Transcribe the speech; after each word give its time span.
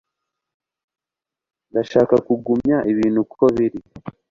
ndashaka 1.71 2.15
kugumya 2.27 2.77
ibintu 2.91 3.19
uko 3.25 3.43
biri 3.55 3.79